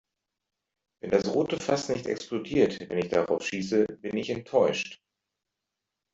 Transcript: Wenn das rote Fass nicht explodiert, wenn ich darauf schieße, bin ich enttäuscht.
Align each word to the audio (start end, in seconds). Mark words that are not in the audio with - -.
Wenn 1.03 1.11
das 1.11 1.27
rote 1.31 1.59
Fass 1.59 1.87
nicht 1.89 2.07
explodiert, 2.07 2.89
wenn 2.89 2.97
ich 2.97 3.09
darauf 3.09 3.43
schieße, 3.45 3.85
bin 3.85 4.17
ich 4.17 4.31
enttäuscht. 4.31 4.99